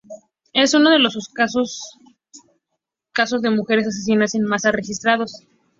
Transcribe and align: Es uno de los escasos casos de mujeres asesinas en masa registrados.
Es 0.53 0.73
uno 0.73 0.89
de 0.89 0.97
los 0.97 1.15
escasos 1.15 1.79
casos 3.11 3.43
de 3.43 3.51
mujeres 3.51 3.85
asesinas 3.85 4.33
en 4.33 4.45
masa 4.45 4.71
registrados. 4.71 5.45